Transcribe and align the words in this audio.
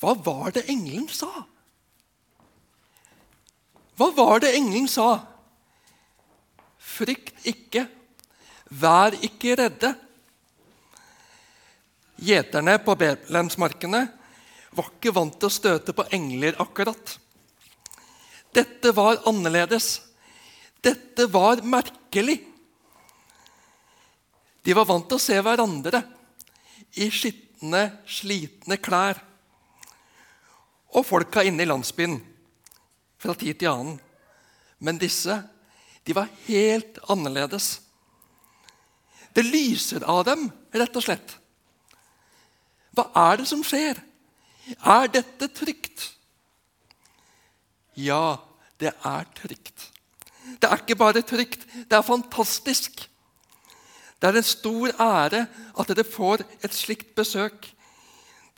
Hva 0.00 0.14
var 0.16 0.54
det 0.56 0.64
engelen 0.72 1.08
sa? 1.12 1.28
Hva 4.00 4.08
var 4.16 4.40
det 4.40 4.54
engelen 4.56 4.88
sa? 4.88 5.18
Frykt 6.80 7.44
ikke, 7.48 7.84
vær 8.72 9.16
ikke 9.20 9.58
redde. 9.60 9.92
Gjeterne 12.20 12.78
på 12.84 12.96
Betlehemsmarkene 13.00 14.02
var 14.76 14.88
ikke 14.92 15.12
vant 15.16 15.36
til 15.36 15.48
å 15.48 15.52
støte 15.52 15.94
på 15.96 16.06
engler 16.16 16.56
akkurat. 16.60 17.16
Dette 18.56 18.92
var 18.96 19.20
annerledes. 19.28 20.00
Dette 20.80 21.26
var 21.30 21.60
merkelig. 21.60 22.40
De 24.64 24.76
var 24.76 24.88
vant 24.88 25.08
til 25.08 25.20
å 25.20 25.22
se 25.22 25.36
hverandre 25.40 26.02
i 27.00 27.08
skitne, 27.12 27.84
slitne 28.08 28.80
klær. 28.80 29.20
Og 30.96 31.06
folka 31.06 31.44
inne 31.46 31.62
i 31.64 31.68
landsbyen 31.68 32.18
fra 33.20 33.34
tid 33.38 33.60
til 33.60 33.70
annen. 33.70 33.98
Men 34.80 34.98
disse 34.98 35.36
de 36.06 36.16
var 36.16 36.30
helt 36.46 36.98
annerledes. 37.12 37.80
Det 39.36 39.44
lyser 39.46 40.02
av 40.08 40.24
dem, 40.26 40.48
rett 40.74 40.96
og 40.96 41.04
slett. 41.04 41.36
Hva 42.96 43.06
er 43.28 43.38
det 43.38 43.46
som 43.50 43.62
skjer? 43.62 44.00
Er 44.80 45.10
dette 45.12 45.50
trygt? 45.54 46.08
Ja, 47.94 48.40
det 48.80 48.94
er 49.06 49.28
trygt. 49.36 49.86
Det 50.58 50.66
er 50.66 50.82
ikke 50.82 50.98
bare 50.98 51.22
trygt, 51.22 51.66
det 51.86 51.96
er 51.96 52.06
fantastisk. 52.06 53.04
Det 54.20 54.28
er 54.28 54.40
en 54.40 54.46
stor 54.46 54.92
ære 55.00 55.44
at 55.78 55.92
dere 55.92 56.04
får 56.04 56.42
et 56.64 56.74
slikt 56.74 57.14
besøk. 57.16 57.70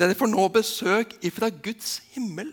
Dere 0.01 0.17
får 0.19 0.31
nå 0.33 0.49
besøk 0.55 1.17
ifra 1.25 1.51
Guds 1.51 2.01
himmel. 2.15 2.53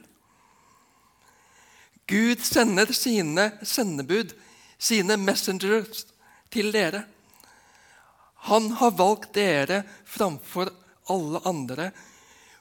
Gud 2.09 2.41
sender 2.41 2.89
sine 2.94 3.52
sendebud, 3.61 4.33
sine 4.77 5.17
messengers, 5.17 6.05
til 6.50 6.72
dere. 6.73 7.03
Han 8.50 8.72
har 8.80 8.95
valgt 8.97 9.33
dere 9.38 9.83
framfor 10.05 10.72
alle 11.13 11.41
andre 11.45 11.91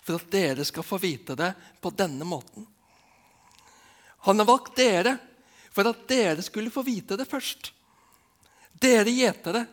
for 0.04 0.18
at 0.18 0.30
dere 0.32 0.64
skal 0.68 0.84
få 0.84 0.98
vite 1.00 1.36
det 1.38 1.52
på 1.80 1.92
denne 1.96 2.24
måten. 2.28 2.66
Han 4.28 4.38
har 4.38 4.48
valgt 4.48 4.76
dere 4.76 5.16
for 5.72 5.88
at 5.88 6.04
dere 6.10 6.42
skulle 6.42 6.72
få 6.74 6.82
vite 6.82 7.16
det 7.16 7.28
først. 7.28 7.72
Dere 8.72 9.12
gjetere. 9.12 9.64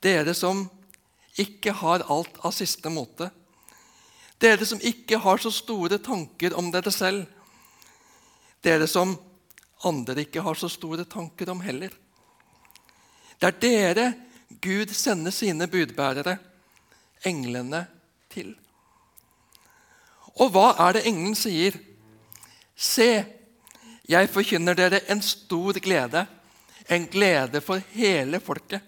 Dere 0.00 0.34
som 0.34 0.64
ikke 1.40 1.72
har 1.82 2.04
alt 2.12 2.40
av 2.44 2.54
siste 2.56 2.88
måte. 2.92 3.30
Dere 4.42 4.66
som 4.66 4.80
ikke 4.82 5.20
har 5.22 5.38
så 5.38 5.52
store 5.54 6.00
tanker 6.02 6.56
om 6.58 6.72
dere 6.74 6.90
selv. 6.90 7.26
Dere 8.62 8.88
som 8.90 9.14
andre 9.86 10.24
ikke 10.24 10.42
har 10.42 10.58
så 10.58 10.70
store 10.70 11.06
tanker 11.06 11.50
om 11.50 11.62
heller. 11.62 11.94
Det 13.38 13.48
er 13.48 13.60
dere 13.62 14.06
Gud 14.62 14.92
sender 14.94 15.32
sine 15.32 15.66
budbærere, 15.66 16.36
englene, 17.24 17.86
til. 18.32 18.52
Og 20.40 20.52
hva 20.52 20.68
er 20.86 20.96
det 20.96 21.02
engelen 21.08 21.34
sier? 21.36 21.76
Se, 22.76 23.08
jeg 24.08 24.30
forkynner 24.32 24.76
dere 24.76 25.02
en 25.12 25.22
stor 25.24 25.78
glede, 25.84 26.24
en 26.88 27.06
glede 27.06 27.60
for 27.60 27.82
hele 27.92 28.40
folket. 28.40 28.80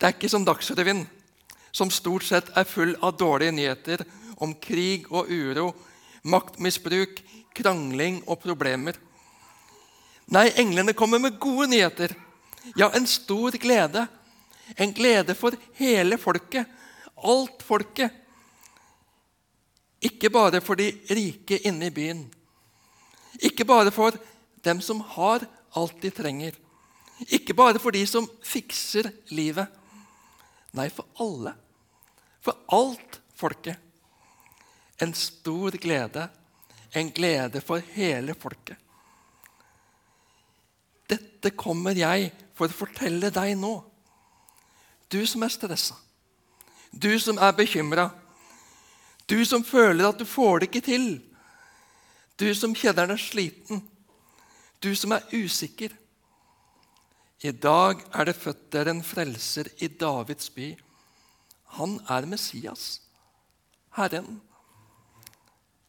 Det 0.00 0.08
er 0.08 0.14
ikke 0.16 0.32
som 0.32 0.44
Dagsrevyen, 0.44 1.04
som 1.72 1.90
stort 1.90 2.26
sett 2.26 2.50
er 2.56 2.68
full 2.68 2.96
av 3.00 3.16
dårlige 3.18 3.54
nyheter 3.54 4.04
om 4.40 4.54
krig 4.54 5.06
og 5.12 5.30
uro, 5.30 5.70
maktmisbruk, 6.22 7.20
krangling 7.56 8.22
og 8.26 8.40
problemer. 8.42 8.96
Nei, 10.30 10.48
englene 10.62 10.94
kommer 10.94 11.18
med 11.18 11.38
gode 11.42 11.68
nyheter. 11.72 12.14
Ja, 12.78 12.90
en 12.94 13.06
stor 13.06 13.56
glede. 13.58 14.06
En 14.76 14.92
glede 14.94 15.34
for 15.34 15.56
hele 15.78 16.18
folket. 16.18 16.68
Alt 17.16 17.64
folket. 17.66 18.14
Ikke 20.00 20.30
bare 20.32 20.62
for 20.64 20.78
de 20.80 20.92
rike 21.10 21.58
inne 21.66 21.90
i 21.90 21.94
byen. 21.94 22.22
Ikke 23.42 23.66
bare 23.68 23.90
for 23.92 24.16
dem 24.64 24.80
som 24.80 25.02
har 25.16 25.44
alt 25.76 25.98
de 26.02 26.10
trenger. 26.14 26.54
Ikke 27.28 27.54
bare 27.54 27.78
for 27.82 27.92
de 27.92 28.06
som 28.08 28.28
fikser 28.46 29.10
livet. 29.34 29.66
Nei, 30.76 30.88
for 30.90 31.06
alle. 31.22 31.54
For 32.40 32.56
alt 32.76 33.20
folket. 33.34 33.76
En 35.00 35.14
stor 35.14 35.70
glede. 35.70 36.28
En 36.92 37.10
glede 37.10 37.60
for 37.60 37.82
hele 37.94 38.34
folket. 38.34 38.76
Dette 41.10 41.50
kommer 41.58 41.96
jeg 41.98 42.30
for 42.54 42.70
å 42.70 42.80
fortelle 42.84 43.32
deg 43.34 43.56
nå. 43.58 43.72
Du 45.10 45.22
som 45.26 45.42
er 45.42 45.50
stressa. 45.50 45.96
Du 46.90 47.10
som 47.22 47.38
er 47.38 47.54
bekymra. 47.56 48.10
Du 49.26 49.38
som 49.46 49.64
føler 49.64 50.06
at 50.06 50.18
du 50.18 50.26
får 50.26 50.60
det 50.60 50.70
ikke 50.70 50.86
til. 50.86 51.08
Du 52.38 52.48
som 52.54 52.74
kjenner 52.74 53.10
deg 53.10 53.22
sliten. 53.22 53.82
Du 54.82 54.90
som 54.96 55.12
er 55.14 55.26
usikker. 55.34 55.94
I 57.40 57.52
dag 57.56 58.02
er 58.12 58.28
det 58.28 58.36
født 58.36 58.66
dere 58.72 58.92
en 58.92 59.04
frelser 59.04 59.70
i 59.80 59.88
Davids 59.88 60.50
by. 60.52 60.74
Han 61.78 61.96
er 62.08 62.26
Messias, 62.28 63.00
Herren. 63.96 64.42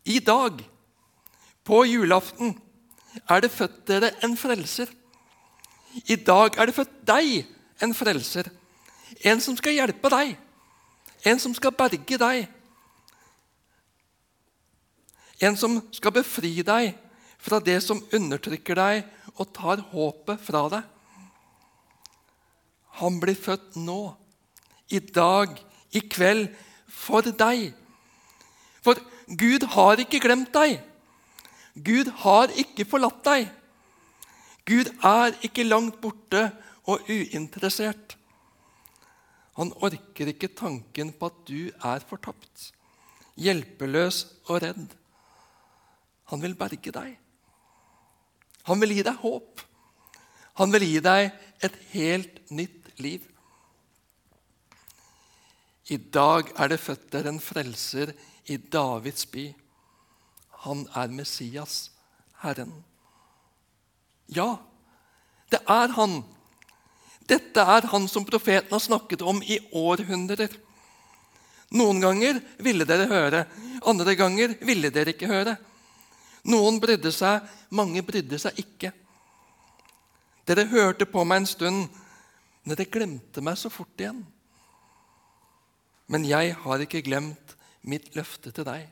I 0.05 0.19
dag, 0.19 0.61
på 1.63 1.83
julaften, 1.83 2.55
er 3.27 3.43
det 3.43 3.51
født 3.51 3.83
dere 3.87 4.13
en 4.23 4.37
frelser. 4.37 4.87
I 6.07 6.15
dag 6.15 6.55
er 6.55 6.69
det 6.69 6.75
født 6.75 6.95
deg 7.07 7.43
en 7.83 7.93
frelser. 7.93 8.47
En 9.27 9.43
som 9.43 9.57
skal 9.59 9.75
hjelpe 9.75 10.09
deg. 10.13 10.37
En 11.27 11.39
som 11.39 11.53
skal 11.53 11.75
berge 11.75 12.17
deg. 12.17 12.47
En 15.41 15.57
som 15.57 15.81
skal 15.91 16.15
befri 16.15 16.61
deg 16.63 16.95
fra 17.41 17.59
det 17.59 17.81
som 17.83 17.99
undertrykker 18.13 18.77
deg 18.77 19.03
og 19.35 19.51
tar 19.51 19.83
håpet 19.91 20.47
fra 20.47 20.63
deg. 20.71 20.87
Han 23.01 23.19
blir 23.21 23.37
født 23.37 23.77
nå, 23.81 24.13
i 24.93 24.99
dag, 24.99 25.55
i 25.91 26.01
kveld, 26.05 26.49
for 26.91 27.25
deg. 27.25 27.71
For 28.85 28.99
Gud 29.27 29.65
har 29.73 30.01
ikke 30.03 30.21
glemt 30.21 30.51
deg. 30.53 30.79
Gud 31.73 32.11
har 32.23 32.51
ikke 32.61 32.85
forlatt 32.85 33.23
deg. 33.25 33.47
Gud 34.67 34.91
er 35.07 35.37
ikke 35.45 35.65
langt 35.65 36.01
borte 36.03 36.49
og 36.89 37.07
uinteressert. 37.09 38.17
Han 39.57 39.73
orker 39.83 40.31
ikke 40.31 40.51
tanken 40.57 41.11
på 41.17 41.29
at 41.31 41.39
du 41.47 41.71
er 41.71 42.03
fortapt, 42.07 42.69
hjelpeløs 43.39 44.23
og 44.47 44.61
redd. 44.63 44.93
Han 46.31 46.43
vil 46.43 46.55
berge 46.55 46.93
deg. 46.95 47.17
Han 48.69 48.79
vil 48.81 48.95
gi 48.95 49.03
deg 49.05 49.19
håp. 49.23 49.63
Han 50.61 50.71
vil 50.75 50.85
gi 50.85 51.01
deg 51.03 51.31
et 51.65 51.75
helt 51.93 52.39
nytt 52.51 52.80
liv. 53.01 53.25
I 55.91 55.97
dag 55.97 56.51
er 56.55 56.71
det 56.71 56.79
født 56.79 57.09
der 57.11 57.27
en 57.27 57.39
frelser 57.43 58.13
i 58.47 58.57
Davids 58.57 59.25
by. 59.25 59.49
Han 60.65 60.85
er 60.95 61.11
Messias, 61.11 61.91
Herren. 62.43 62.71
Ja, 64.31 64.55
det 65.51 65.59
er 65.67 65.91
han. 65.97 66.21
Dette 67.27 67.63
er 67.75 67.87
han 67.91 68.07
som 68.07 68.25
profeten 68.27 68.71
har 68.71 68.83
snakket 68.83 69.23
om 69.25 69.41
i 69.43 69.59
århundrer. 69.73 70.53
Noen 71.71 72.01
ganger 72.03 72.39
ville 72.59 72.87
dere 72.87 73.07
høre, 73.07 73.45
andre 73.87 74.15
ganger 74.19 74.55
ville 74.61 74.91
dere 74.91 75.13
ikke 75.15 75.29
høre. 75.31 75.55
Noen 76.51 76.79
brydde 76.81 77.11
seg, 77.13 77.45
mange 77.69 78.03
brydde 78.03 78.39
seg 78.41 78.57
ikke. 78.59 78.91
Dere 80.49 80.65
hørte 80.71 81.07
på 81.07 81.23
meg 81.27 81.43
en 81.43 81.49
stund, 81.49 82.00
men 82.63 82.77
dere 82.77 82.93
glemte 82.93 83.41
meg 83.43 83.57
så 83.57 83.71
fort 83.73 84.01
igjen. 84.01 84.21
Men 86.11 86.25
jeg 86.27 86.55
har 86.63 86.83
ikke 86.83 87.03
glemt 87.05 87.55
mitt 87.87 88.11
løfte 88.17 88.51
til 88.53 88.67
deg. 88.67 88.89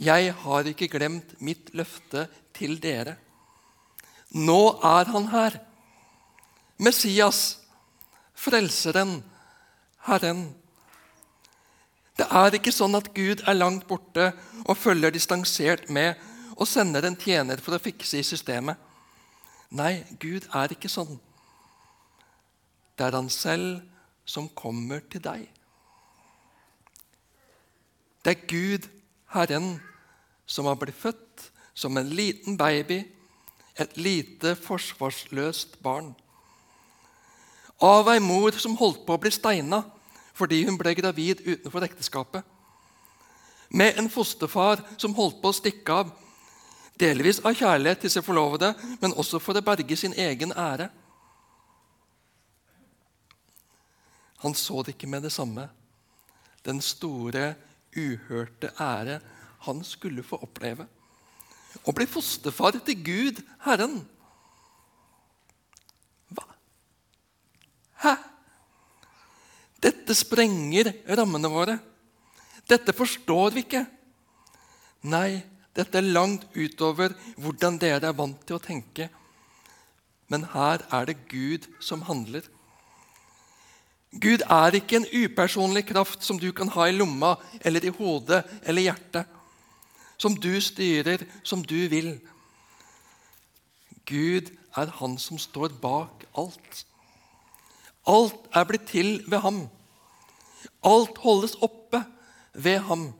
Jeg 0.00 0.32
har 0.44 0.68
ikke 0.70 0.88
glemt 0.88 1.34
mitt 1.44 1.72
løfte 1.76 2.24
til 2.56 2.78
dere. 2.80 3.18
Nå 4.32 4.78
er 4.86 5.10
han 5.12 5.26
her. 5.34 5.58
Messias, 6.80 7.58
Frelseren, 8.32 9.18
Herren. 10.06 10.46
Det 12.16 12.28
er 12.30 12.56
ikke 12.56 12.72
sånn 12.72 12.96
at 12.96 13.10
Gud 13.16 13.42
er 13.44 13.58
langt 13.58 13.84
borte 13.88 14.30
og 14.64 14.78
følger 14.78 15.12
distansert 15.12 15.90
med 15.92 16.16
og 16.56 16.68
sender 16.68 17.04
en 17.04 17.18
tjener 17.18 17.60
for 17.60 17.76
å 17.76 17.82
fikse 17.82 18.20
i 18.20 18.24
systemet. 18.24 18.76
Nei, 19.76 20.04
Gud 20.20 20.48
er 20.56 20.72
ikke 20.72 20.88
sånn. 20.92 21.18
Det 23.00 23.06
er 23.06 23.16
han 23.16 23.30
selv 23.32 23.78
som 24.28 24.50
kommer 24.52 25.00
til 25.08 25.22
deg. 25.24 25.46
Det 28.20 28.34
er 28.34 28.42
Gud, 28.44 28.90
Herren, 29.32 29.78
som 30.44 30.68
har 30.68 30.76
blitt 30.76 31.00
født 31.00 31.46
som 31.72 31.96
en 31.96 32.12
liten 32.12 32.58
baby, 32.60 32.98
et 33.80 33.96
lite 33.96 34.52
forsvarsløst 34.52 35.80
barn. 35.80 36.12
Av 37.80 38.12
ei 38.12 38.20
mor 38.20 38.52
som 38.60 38.76
holdt 38.76 39.06
på 39.08 39.16
å 39.16 39.22
bli 39.24 39.32
steina 39.32 39.80
fordi 40.36 40.60
hun 40.68 40.76
ble 40.76 40.92
gravid 40.92 41.40
utenfor 41.46 41.88
ekteskapet. 41.88 42.44
Med 43.72 43.96
en 43.96 44.12
fosterfar 44.12 44.84
som 45.00 45.16
holdt 45.16 45.40
på 45.40 45.48
å 45.48 45.56
stikke 45.56 46.02
av, 46.02 46.12
delvis 47.00 47.40
av 47.40 47.56
kjærlighet 47.56 48.04
til 48.04 48.12
sin 48.12 48.28
forlovede, 48.28 48.74
men 49.00 49.16
også 49.16 49.40
for 49.40 49.56
å 49.56 49.64
berge 49.64 49.96
sin 49.96 50.12
egen 50.12 50.52
ære. 50.52 50.92
Han 54.44 54.56
så 54.56 54.82
det 54.82 54.96
ikke 54.96 55.10
med 55.10 55.26
det 55.26 55.32
samme. 55.34 55.68
Den 56.64 56.80
store, 56.84 57.54
uhørte 57.96 58.70
ære 58.78 59.20
han 59.66 59.84
skulle 59.84 60.24
få 60.24 60.38
oppleve. 60.44 60.86
Å 61.84 61.92
bli 61.94 62.06
fosterfar 62.08 62.78
til 62.84 63.02
Gud, 63.04 63.40
Herren. 63.64 64.00
Hva? 66.34 66.46
Hæ? 68.04 68.14
Dette 69.80 70.16
sprenger 70.16 70.92
rammene 71.16 71.50
våre. 71.52 71.78
Dette 72.68 72.94
forstår 72.96 73.56
vi 73.56 73.64
ikke. 73.64 73.84
Nei, 75.10 75.40
dette 75.76 76.00
er 76.00 76.12
langt 76.12 76.44
utover 76.56 77.14
hvordan 77.40 77.78
dere 77.80 78.10
er 78.10 78.16
vant 78.16 78.40
til 78.46 78.58
å 78.58 78.62
tenke. 78.62 79.08
Men 80.30 80.44
her 80.52 80.84
er 80.94 81.08
det 81.08 81.22
Gud 81.30 81.66
som 81.82 82.04
handler. 82.08 82.44
Gud 84.10 84.42
er 84.42 84.74
ikke 84.74 84.98
en 84.98 85.06
upersonlig 85.06 85.84
kraft 85.86 86.24
som 86.26 86.38
du 86.38 86.50
kan 86.52 86.70
ha 86.74 86.88
i 86.90 86.94
lomma 86.96 87.36
eller 87.62 87.84
i 87.86 87.92
hodet 87.94 88.42
eller 88.66 88.88
hjertet, 88.88 89.26
som 90.18 90.34
du 90.34 90.50
styrer 90.60 91.22
som 91.46 91.62
du 91.62 91.86
vil. 91.88 92.16
Gud 94.06 94.50
er 94.76 94.90
Han 94.98 95.18
som 95.18 95.38
står 95.38 95.68
bak 95.80 96.24
alt. 96.34 96.86
Alt 98.06 98.50
er 98.54 98.64
blitt 98.64 98.88
til 98.90 99.22
ved 99.30 99.38
ham. 99.38 99.68
Alt 100.82 101.18
holdes 101.18 101.54
oppe 101.62 102.02
ved 102.54 102.78
ham. 102.78 103.12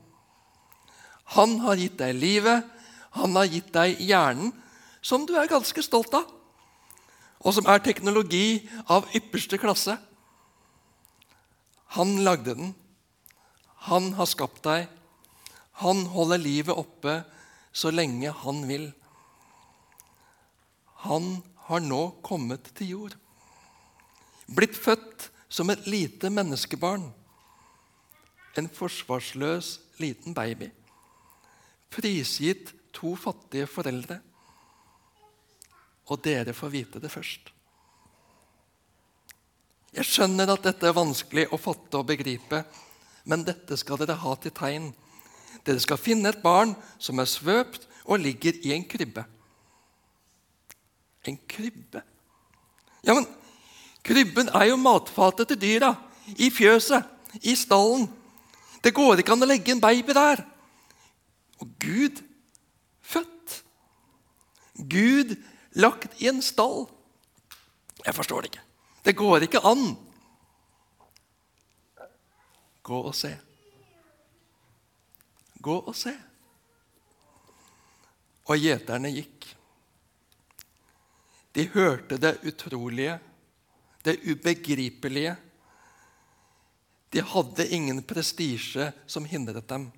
Han 1.37 1.59
har 1.63 1.79
gitt 1.79 1.99
deg 1.99 2.15
livet, 2.15 2.67
han 3.15 3.35
har 3.35 3.47
gitt 3.47 3.71
deg 3.73 3.99
hjernen, 3.99 4.51
som 5.01 5.25
du 5.25 5.33
er 5.39 5.49
ganske 5.49 5.81
stolt 5.83 6.13
av, 6.13 6.27
og 7.41 7.55
som 7.55 7.67
er 7.71 7.79
teknologi 7.83 8.67
av 8.91 9.07
ypperste 9.15 9.57
klasse. 9.61 9.95
Han 11.97 12.23
lagde 12.23 12.55
den. 12.55 12.73
Han 13.91 14.13
har 14.15 14.29
skapt 14.29 14.63
deg. 14.63 14.87
Han 15.81 16.05
holder 16.13 16.39
livet 16.39 16.77
oppe 16.77 17.21
så 17.73 17.91
lenge 17.91 18.31
han 18.43 18.63
vil. 18.69 18.89
Han 21.07 21.41
har 21.67 21.83
nå 21.83 22.01
kommet 22.23 22.71
til 22.77 22.93
jord. 22.95 23.15
Blitt 24.51 24.77
født 24.77 25.29
som 25.51 25.71
et 25.71 25.87
lite 25.89 26.31
menneskebarn. 26.31 27.09
En 28.55 28.67
forsvarsløs 28.71 29.77
liten 29.99 30.35
baby. 30.35 30.71
Prisgitt 31.91 32.71
to 32.95 33.15
fattige 33.19 33.67
foreldre. 33.67 34.19
Og 36.11 36.23
dere 36.23 36.55
får 36.55 36.71
vite 36.71 37.03
det 37.03 37.11
først. 37.11 37.50
Jeg 39.91 40.07
skjønner 40.07 40.53
at 40.53 40.63
dette 40.63 40.87
er 40.87 40.95
vanskelig 40.95 41.49
å 41.51 41.59
fatte 41.59 41.99
og 41.99 42.07
begripe, 42.07 42.63
men 43.27 43.43
dette 43.43 43.75
skal 43.79 43.99
dere 43.99 44.15
ha 44.21 44.35
til 44.39 44.53
tegn. 44.55 44.87
Dere 45.67 45.83
skal 45.83 45.99
finne 45.99 46.31
et 46.31 46.39
barn 46.43 46.73
som 47.01 47.19
er 47.19 47.29
svøpt 47.29 47.89
og 48.07 48.23
ligger 48.23 48.55
i 48.63 48.71
en 48.75 48.85
krybbe. 48.87 49.25
En 51.27 51.37
krybbe? 51.49 52.01
Ja, 53.03 53.13
men 53.13 53.27
krybben 54.05 54.49
er 54.55 54.71
jo 54.71 54.79
matfatet 54.79 55.51
til 55.51 55.59
dyra. 55.61 55.91
I 56.39 56.47
fjøset, 56.53 57.03
i 57.43 57.53
stallen. 57.57 58.07
Det 58.81 58.95
går 58.95 59.21
ikke 59.21 59.35
an 59.35 59.43
å 59.43 59.49
legge 59.49 59.75
en 59.75 59.83
baby 59.83 60.15
der. 60.15 60.45
Og 61.61 61.69
Gud 61.83 62.23
født. 63.03 63.61
Gud 64.79 65.35
lagt 65.77 66.15
i 66.23 66.31
en 66.31 66.41
stall. 66.41 66.87
Jeg 68.05 68.17
forstår 68.17 68.41
det 68.41 68.53
ikke. 68.53 68.70
Det 69.01 69.13
går 69.17 69.47
ikke 69.47 69.63
an. 69.65 69.95
Gå 72.81 72.99
og 73.09 73.15
se. 73.15 73.31
Gå 75.61 75.77
og 75.79 75.95
se. 75.97 76.13
Og 78.49 78.57
gjeterne 78.57 79.11
gikk. 79.13 79.47
De 81.51 81.67
hørte 81.73 82.17
det 82.21 82.37
utrolige, 82.47 83.17
det 84.05 84.17
ubegripelige. 84.23 85.35
De 87.11 87.23
hadde 87.27 87.67
ingen 87.75 87.99
prestisje 88.07 88.91
som 89.05 89.25
hindret 89.27 89.67
dem. 89.69 89.89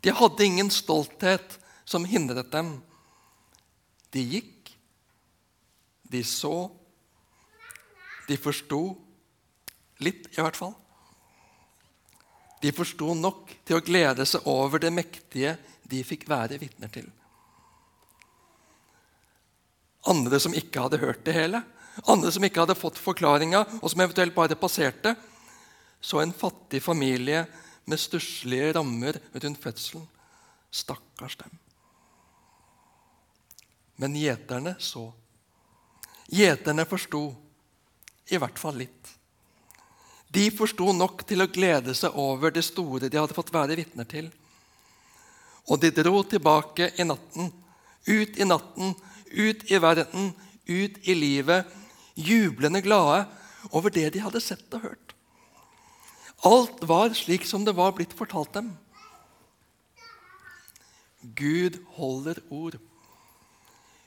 De 0.00 0.12
hadde 0.14 0.46
ingen 0.46 0.70
stolthet 0.70 1.58
som 1.84 2.06
hindret 2.08 2.52
dem. 2.52 2.76
De 4.14 4.22
gikk, 4.22 4.70
de 6.10 6.22
så, 6.24 6.70
de 8.30 8.38
forsto 8.38 8.80
litt, 10.04 10.28
i 10.32 10.40
hvert 10.40 10.58
fall. 10.58 10.76
De 12.60 12.72
forsto 12.76 13.14
nok 13.16 13.54
til 13.66 13.78
å 13.78 13.84
glede 13.84 14.26
seg 14.28 14.46
over 14.48 14.82
det 14.82 14.92
mektige 14.92 15.56
de 15.90 16.02
fikk 16.06 16.28
være 16.30 16.60
vitner 16.60 16.92
til. 16.92 17.08
Andre 20.08 20.40
som 20.40 20.54
ikke 20.56 20.86
hadde 20.86 21.00
hørt 21.02 21.24
det 21.26 21.34
hele, 21.36 21.62
andre 22.08 22.30
som 22.32 22.44
ikke 22.46 22.62
hadde 22.62 22.78
fått 22.78 23.00
forklaringa, 23.00 23.64
og 23.80 23.90
som 23.90 24.04
eventuelt 24.04 24.36
bare 24.36 24.58
passerte, 24.60 25.14
så 26.00 26.22
en 26.22 26.32
fattig 26.32 26.80
familie 26.84 27.42
med 27.84 28.00
stusslige 28.00 28.72
rammer 28.76 29.18
rundt 29.34 29.60
fødselen. 29.60 30.06
Stakkars 30.70 31.34
dem. 31.40 31.56
Men 34.00 34.14
gjeterne 34.16 34.76
så. 34.80 35.08
Gjeterne 36.30 36.86
forsto 36.88 37.24
i 38.30 38.38
hvert 38.40 38.58
fall 38.58 38.78
litt. 38.80 39.16
De 40.30 40.46
forsto 40.54 40.92
nok 40.94 41.24
til 41.26 41.42
å 41.42 41.50
glede 41.50 41.94
seg 41.98 42.14
over 42.18 42.54
det 42.54 42.62
store 42.62 43.10
de 43.10 43.18
hadde 43.18 43.34
fått 43.34 43.52
være 43.54 43.78
vitner 43.80 44.06
til. 44.06 44.30
Og 45.70 45.80
de 45.82 45.90
dro 45.94 46.22
tilbake 46.22 46.92
i 46.98 47.06
natten, 47.06 47.50
ut 48.06 48.38
i 48.38 48.46
natten, 48.46 48.94
ut 49.30 49.64
i 49.70 49.80
verden, 49.82 50.30
ut 50.70 50.98
i 51.02 51.16
livet, 51.18 51.66
jublende 52.14 52.82
glade 52.84 53.24
over 53.74 53.92
det 53.92 54.08
de 54.14 54.22
hadde 54.22 54.42
sett 54.42 54.78
og 54.78 54.86
hørt. 54.86 55.14
Alt 56.46 56.80
var 56.88 57.12
slik 57.16 57.44
som 57.44 57.66
det 57.66 57.74
var 57.76 57.92
blitt 57.96 58.14
fortalt 58.16 58.54
dem. 58.54 58.70
Gud 61.36 61.76
holder 61.98 62.38
ord. 62.48 62.78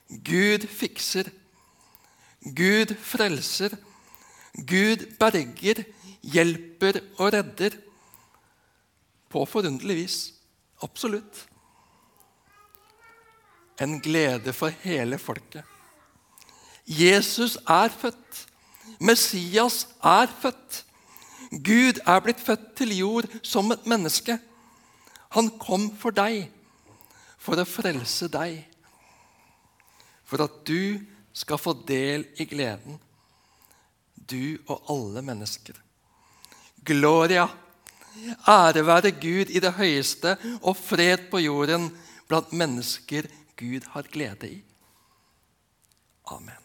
Gud 0.10 0.66
fikser. 0.70 1.30
Gud 2.42 2.96
frelser. 2.98 3.76
Gud 4.54 5.06
berger, 5.20 5.84
hjelper 6.22 7.02
og 7.18 7.34
redder. 7.34 7.78
På 9.30 9.46
forunderlig 9.50 9.96
vis. 10.04 10.18
Absolutt. 10.82 11.48
En 13.82 14.00
glede 14.02 14.54
for 14.54 14.70
hele 14.84 15.18
folket. 15.18 15.64
Jesus 16.86 17.58
er 17.68 17.90
født. 17.90 18.48
Messias 19.00 19.88
er 20.04 20.28
født. 20.42 20.86
Gud 21.50 22.00
er 22.06 22.20
blitt 22.20 22.42
født 22.42 22.76
til 22.78 22.98
jord 22.98 23.26
som 23.44 23.72
et 23.72 23.88
menneske. 23.90 24.38
Han 25.34 25.50
kom 25.60 25.90
for 25.98 26.14
deg, 26.14 26.52
for 27.42 27.58
å 27.58 27.66
frelse 27.66 28.30
deg. 28.30 28.60
For 30.24 30.46
at 30.46 30.62
du 30.68 31.02
skal 31.34 31.58
få 31.62 31.74
del 31.88 32.28
i 32.38 32.46
gleden 32.46 33.00
du 34.30 34.58
og 34.68 34.84
alle 34.90 35.22
mennesker. 35.26 35.78
Gloria! 36.86 37.48
Ære 38.48 38.84
være 38.86 39.12
Gud 39.18 39.50
i 39.50 39.62
det 39.64 39.74
høyeste 39.74 40.36
og 40.62 40.78
fred 40.78 41.30
på 41.32 41.42
jorden 41.42 41.90
blant 42.30 42.54
mennesker 42.54 43.26
Gud 43.58 43.88
har 43.96 44.10
glede 44.12 44.52
i. 44.52 44.60
Amen. 46.30 46.63